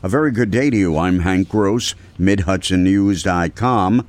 A 0.00 0.08
very 0.08 0.30
good 0.30 0.52
day 0.52 0.70
to 0.70 0.76
you. 0.76 0.96
I'm 0.96 1.18
Hank 1.20 1.48
Gross, 1.48 1.96
MidHudsonNews.com. 2.20 4.06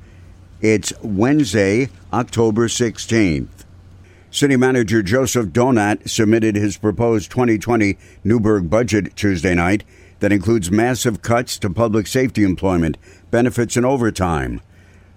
It's 0.61 0.93
Wednesday, 1.01 1.89
October 2.13 2.67
16th. 2.67 3.65
City 4.29 4.55
Manager 4.55 5.01
Joseph 5.01 5.47
Donat 5.47 6.07
submitted 6.07 6.55
his 6.55 6.77
proposed 6.77 7.31
2020 7.31 7.97
Newburgh 8.23 8.69
budget 8.69 9.15
Tuesday 9.15 9.55
night 9.55 9.83
that 10.19 10.31
includes 10.31 10.69
massive 10.69 11.23
cuts 11.23 11.57
to 11.57 11.71
public 11.71 12.05
safety 12.05 12.43
employment, 12.43 12.95
benefits, 13.31 13.75
and 13.75 13.83
overtime. 13.83 14.61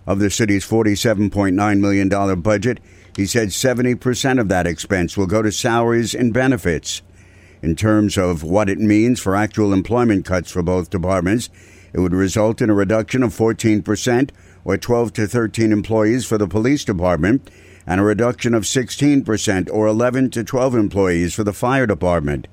Of 0.07 0.21
the 0.21 0.31
city's 0.31 0.67
$47.9 0.67 1.81
million 1.81 2.41
budget, 2.41 2.81
he 3.15 3.27
said 3.27 3.49
70% 3.49 4.41
of 4.41 4.49
that 4.49 4.67
expense 4.67 5.19
will 5.19 5.27
go 5.27 5.43
to 5.43 5.53
salaries 5.53 6.15
and 6.15 6.33
benefits. 6.33 7.03
In 7.63 7.77
terms 7.77 8.19
of 8.19 8.43
what 8.43 8.69
it 8.69 8.81
means 8.81 9.21
for 9.21 9.37
actual 9.37 9.73
employment 9.73 10.25
cuts 10.25 10.51
for 10.51 10.63
both 10.63 10.91
departments, 10.91 11.49
it 11.93 12.01
would 12.01 12.13
result 12.13 12.61
in 12.61 12.71
a 12.71 12.75
reduction 12.75 13.23
of 13.23 13.33
14% 13.33 14.31
or 14.65 14.77
12 14.77 15.13
to 15.13 15.29
13 15.29 15.71
employees 15.71 16.27
for 16.27 16.39
the 16.39 16.49
police 16.49 16.85
department 16.85 17.49
and 17.87 18.01
a 18.01 18.05
reduction 18.05 18.53
of 18.53 18.65
16% 18.65 19.71
or 19.73 19.87
11 19.87 20.31
to 20.31 20.43
12 20.43 20.75
employees 20.75 21.35
for 21.35 21.45
the 21.45 21.53
fire 21.53 21.87
department. 21.87 22.49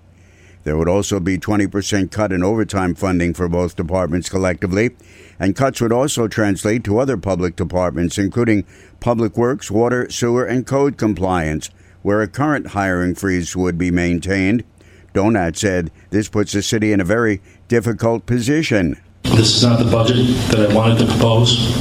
There 0.63 0.77
would 0.77 0.89
also 0.89 1.19
be 1.19 1.39
20% 1.39 2.11
cut 2.11 2.31
in 2.31 2.43
overtime 2.43 2.93
funding 2.93 3.33
for 3.33 3.47
both 3.47 3.75
departments 3.75 4.29
collectively, 4.29 4.91
and 5.39 5.55
cuts 5.55 5.81
would 5.81 5.93
also 5.93 6.27
translate 6.27 6.83
to 6.83 6.99
other 6.99 7.17
public 7.17 7.55
departments, 7.55 8.19
including 8.19 8.65
public 8.99 9.37
works, 9.37 9.71
water, 9.71 10.07
sewer, 10.11 10.45
and 10.45 10.67
code 10.67 10.97
compliance, 10.97 11.69
where 12.01 12.21
a 12.21 12.27
current 12.27 12.67
hiring 12.67 13.15
freeze 13.15 13.55
would 13.55 13.77
be 13.77 13.89
maintained. 13.89 14.63
Donat 15.13 15.55
said 15.55 15.91
this 16.09 16.29
puts 16.29 16.51
the 16.53 16.61
city 16.61 16.91
in 16.91 16.99
a 16.99 17.03
very 17.03 17.41
difficult 17.67 18.25
position. 18.25 18.99
This 19.23 19.55
is 19.55 19.63
not 19.63 19.79
the 19.79 19.89
budget 19.89 20.27
that 20.51 20.69
I 20.69 20.73
wanted 20.73 20.99
to 20.99 21.05
propose, 21.05 21.75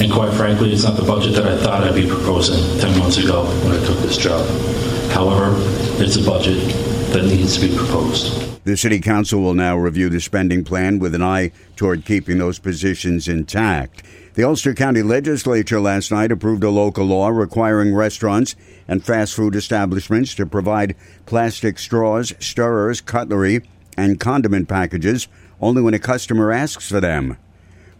and 0.00 0.10
quite 0.12 0.32
frankly, 0.34 0.72
it's 0.72 0.84
not 0.84 0.96
the 0.96 1.04
budget 1.04 1.34
that 1.34 1.46
I 1.46 1.56
thought 1.58 1.84
I'd 1.84 1.94
be 1.94 2.08
proposing 2.08 2.80
10 2.80 2.98
months 2.98 3.18
ago 3.18 3.44
when 3.64 3.72
I 3.72 3.86
took 3.86 3.98
this 3.98 4.16
job. 4.16 4.46
However, 5.10 5.54
it's 6.02 6.16
a 6.16 6.24
budget 6.24 6.58
that 7.12 7.24
needs 7.24 7.56
to 7.58 7.68
be 7.68 7.76
proposed. 7.76 8.64
The 8.64 8.76
City 8.76 8.98
Council 8.98 9.42
will 9.42 9.54
now 9.54 9.76
review 9.76 10.08
the 10.08 10.20
spending 10.20 10.64
plan 10.64 10.98
with 10.98 11.14
an 11.14 11.22
eye 11.22 11.52
toward 11.76 12.04
keeping 12.04 12.38
those 12.38 12.58
positions 12.58 13.28
intact. 13.28 14.02
The 14.34 14.42
Ulster 14.42 14.74
County 14.74 15.00
Legislature 15.00 15.78
last 15.78 16.10
night 16.10 16.32
approved 16.32 16.64
a 16.64 16.70
local 16.70 17.04
law 17.04 17.28
requiring 17.28 17.94
restaurants 17.94 18.56
and 18.88 19.04
fast 19.04 19.32
food 19.32 19.54
establishments 19.54 20.34
to 20.34 20.44
provide 20.44 20.96
plastic 21.24 21.78
straws, 21.78 22.32
stirrers, 22.40 23.00
cutlery, 23.00 23.62
and 23.96 24.18
condiment 24.18 24.68
packages 24.68 25.28
only 25.60 25.82
when 25.82 25.94
a 25.94 26.00
customer 26.00 26.50
asks 26.50 26.88
for 26.88 27.00
them. 27.00 27.36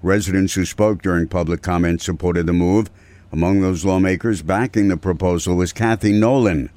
Residents 0.03 0.55
who 0.55 0.65
spoke 0.65 1.03
during 1.03 1.29
public 1.29 1.63
comment 1.63 2.03
supported 2.03 2.47
the 2.47 2.53
move. 2.53 2.91
Among 3.31 3.61
those 3.61 3.85
lawmakers 3.85 4.43
backing 4.43 4.89
the 4.89 4.97
proposal 4.97 5.55
was 5.55 5.73
Kathy 5.73 6.13
Nolan. 6.13 6.69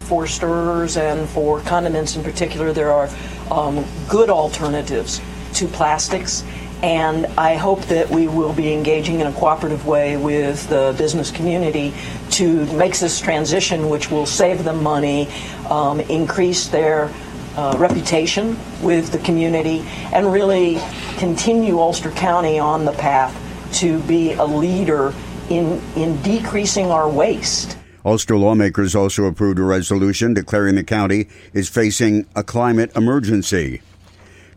For 0.00 0.26
stirrers 0.26 0.98
and 0.98 1.26
for 1.26 1.60
condiments 1.60 2.16
in 2.16 2.22
particular, 2.22 2.74
there 2.74 2.92
are 2.92 3.08
um, 3.50 3.82
good 4.10 4.28
alternatives 4.28 5.22
to 5.54 5.66
plastics 5.68 6.44
and 6.82 7.26
I 7.38 7.56
hope 7.56 7.82
that 7.86 8.08
we 8.08 8.26
will 8.26 8.52
be 8.52 8.72
engaging 8.72 9.20
in 9.20 9.26
a 9.26 9.32
cooperative 9.32 9.86
way 9.86 10.16
with 10.16 10.68
the 10.68 10.94
business 10.96 11.30
community 11.30 11.92
to 12.32 12.64
make 12.72 12.98
this 12.98 13.20
transition, 13.20 13.88
which 13.90 14.10
will 14.10 14.26
save 14.26 14.64
them 14.64 14.82
money, 14.82 15.28
um, 15.68 16.00
increase 16.00 16.68
their 16.68 17.10
uh, 17.56 17.76
reputation 17.78 18.58
with 18.82 19.12
the 19.12 19.18
community, 19.18 19.84
and 20.12 20.32
really 20.32 20.78
continue 21.18 21.78
Ulster 21.78 22.10
County 22.12 22.58
on 22.58 22.84
the 22.84 22.92
path 22.92 23.36
to 23.74 24.00
be 24.02 24.32
a 24.32 24.44
leader 24.44 25.12
in, 25.50 25.82
in 25.96 26.20
decreasing 26.22 26.90
our 26.90 27.08
waste. 27.08 27.76
Ulster 28.04 28.38
lawmakers 28.38 28.94
also 28.94 29.24
approved 29.24 29.58
a 29.58 29.62
resolution 29.62 30.32
declaring 30.32 30.76
the 30.76 30.84
county 30.84 31.28
is 31.52 31.68
facing 31.68 32.26
a 32.34 32.42
climate 32.42 32.96
emergency. 32.96 33.82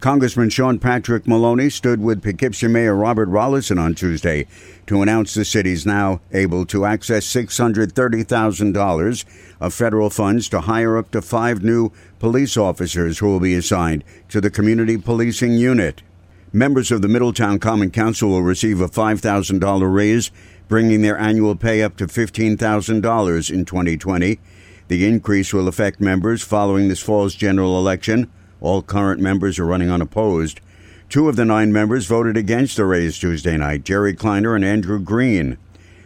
Congressman 0.04 0.50
Sean 0.50 0.80
Patrick 0.80 1.26
Maloney 1.26 1.70
stood 1.70 2.02
with 2.02 2.22
Poughkeepsie 2.22 2.68
Mayor 2.68 2.94
Robert 2.94 3.30
Rolison 3.30 3.80
on 3.80 3.96
Tuesday 3.96 4.46
to 4.86 5.02
announce 5.02 5.34
the 5.34 5.46
city's 5.46 5.86
now 5.86 6.20
able 6.34 6.66
to 6.66 6.84
access 6.84 7.26
$630,000 7.26 9.26
of 9.62 9.74
federal 9.74 10.10
funds 10.10 10.50
to 10.50 10.60
hire 10.60 10.98
up 10.98 11.10
to 11.12 11.22
five 11.22 11.64
new 11.64 11.90
police 12.20 12.58
officers 12.58 13.20
who 13.20 13.28
will 13.28 13.40
be 13.40 13.56
assigned 13.56 14.04
to 14.28 14.42
the 14.42 14.52
Community 14.52 14.98
Policing 14.98 15.54
Unit. 15.54 16.02
Members 16.52 16.92
of 16.92 17.02
the 17.02 17.08
Middletown 17.08 17.58
Common 17.58 17.90
Council 17.90 18.28
will 18.28 18.44
receive 18.44 18.82
a 18.82 18.90
$5,000 18.90 19.96
raise, 19.96 20.32
bringing 20.68 21.02
their 21.02 21.18
annual 21.18 21.56
pay 21.56 21.82
up 21.82 21.96
to 21.96 22.08
$15,000 22.08 23.54
in 23.54 23.64
2020. 23.64 24.40
The 24.90 25.08
increase 25.08 25.54
will 25.54 25.70
affect 25.70 26.02
members 26.02 26.44
following 26.44 26.90
this 26.90 27.02
fall's 27.02 27.36
general 27.36 27.80
election. 27.80 28.30
All 28.64 28.82
current 28.82 29.20
members 29.20 29.60
are 29.60 29.66
running 29.66 29.92
unopposed. 29.92 30.62
Two 31.10 31.28
of 31.28 31.36
the 31.36 31.44
nine 31.44 31.74
members 31.74 32.08
voted 32.08 32.38
against 32.38 32.78
the 32.78 32.86
raise 32.86 33.20
Tuesday 33.20 33.58
night 33.58 33.84
Jerry 33.84 34.14
Kleiner 34.14 34.56
and 34.56 34.64
Andrew 34.64 35.02
Green. 35.02 35.58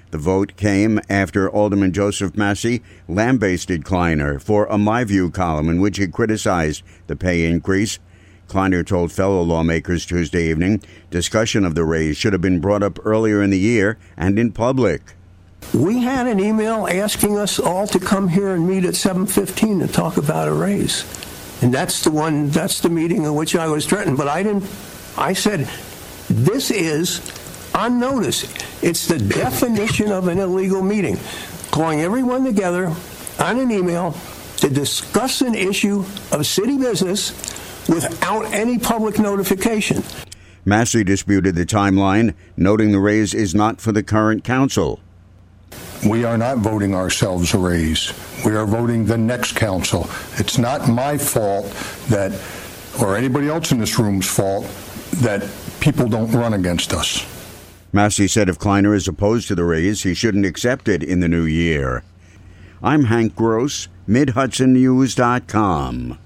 The 0.10 0.18
vote 0.18 0.56
came 0.58 1.00
after 1.08 1.48
Alderman 1.48 1.94
Joseph 1.94 2.36
Massey 2.36 2.82
lambasted 3.08 3.86
Kleiner 3.86 4.40
for 4.40 4.66
a 4.66 4.78
My 4.78 5.04
View 5.04 5.30
column 5.30 5.70
in 5.70 5.80
which 5.80 6.00
he 6.00 6.08
criticized 6.08 6.82
the 7.06 7.16
pay 7.16 7.46
increase. 7.46 8.00
Kleiner 8.48 8.84
told 8.84 9.12
fellow 9.12 9.44
lawmakers 9.44 10.04
Tuesday 10.04 10.50
evening 10.50 10.82
discussion 11.12 11.64
of 11.64 11.76
the 11.76 11.84
raise 11.84 12.18
should 12.18 12.34
have 12.34 12.42
been 12.42 12.60
brought 12.60 12.82
up 12.82 12.98
earlier 13.06 13.44
in 13.44 13.52
the 13.52 13.60
year 13.60 14.00
and 14.18 14.40
in 14.40 14.52
public. 14.52 15.14
We 15.76 16.00
had 16.00 16.26
an 16.26 16.40
email 16.40 16.88
asking 16.88 17.38
us 17.38 17.60
all 17.60 17.86
to 17.86 18.00
come 18.00 18.30
here 18.30 18.56
and 18.56 18.68
meet 18.68 18.84
at 18.84 18.96
7:15 18.96 19.80
to 19.82 19.88
talk 19.88 20.18
about 20.18 20.48
a 20.48 20.54
raise. 20.54 21.06
And 21.62 21.74
that's 21.74 22.04
the 22.04 22.12
one, 22.12 22.50
that's 22.50 22.82
the 22.82 22.90
meeting 22.90 23.24
in 23.24 23.34
which 23.36 23.56
I 23.56 23.68
was 23.68 23.86
threatened. 23.86 24.18
But 24.18 24.28
I 24.28 24.44
didn't, 24.44 24.70
I 25.18 25.34
said, 25.34 25.68
this 26.30 26.72
is 26.72 27.22
on 27.74 28.00
notice. 28.00 28.44
It's 28.84 29.08
the 29.08 29.18
definition 29.18 30.12
of 30.12 30.28
an 30.28 30.40
illegal 30.40 30.82
meeting. 30.82 31.18
Calling 31.72 32.02
everyone 32.02 32.44
together 32.44 32.94
on 33.40 33.60
an 33.60 33.72
email 33.72 34.16
to 34.58 34.70
discuss 34.70 35.42
an 35.42 35.56
issue 35.56 36.04
of 36.32 36.46
city 36.46 36.78
business 36.78 37.32
without 37.88 38.46
any 38.54 38.78
public 38.78 39.20
notification. 39.20 40.04
Massey 40.66 41.04
disputed 41.04 41.56
the 41.56 41.66
timeline, 41.66 42.34
noting 42.58 42.92
the 42.92 43.00
raise 43.00 43.34
is 43.34 43.56
not 43.56 43.80
for 43.80 43.92
the 43.92 44.04
current 44.04 44.44
council. 44.44 45.00
We 46.06 46.26
are 46.26 46.38
not 46.38 46.60
voting 46.60 46.94
ourselves 46.94 47.54
a 47.54 47.58
raise. 47.58 48.14
We 48.46 48.56
are 48.56 48.66
voting 48.66 49.06
the 49.06 49.18
next 49.18 49.56
council. 49.56 50.10
It's 50.38 50.58
not 50.58 50.90
my 50.90 51.18
fault 51.18 51.66
that, 52.10 52.34
or 53.02 53.16
anybody 53.18 53.48
else 53.48 53.72
in 53.72 53.80
this 53.80 53.98
room's 53.98 54.28
fault, 54.28 54.66
that 55.22 55.50
people 55.80 56.08
don't 56.08 56.32
run 56.32 56.54
against 56.54 56.94
us. 56.94 57.26
Massey 57.92 58.28
said 58.28 58.50
if 58.50 58.60
Kleiner 58.60 58.94
is 58.94 59.08
opposed 59.08 59.48
to 59.48 59.56
the 59.56 59.64
raise, 59.64 60.04
he 60.04 60.14
shouldn't 60.14 60.46
accept 60.46 60.88
it 60.88 61.02
in 61.02 61.20
the 61.20 61.28
new 61.28 61.46
year. 61.46 62.04
I'm 62.84 63.06
Hank 63.06 63.36
Gross, 63.36 63.88
MidHudsonNews.com. 64.08 66.20